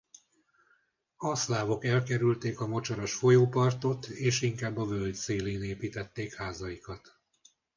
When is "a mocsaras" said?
2.59-3.13